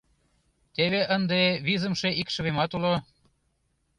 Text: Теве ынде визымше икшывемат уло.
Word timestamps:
Теве 0.75 1.01
ынде 1.15 1.41
визымше 1.65 2.09
икшывемат 2.21 2.71
уло. 2.77 2.93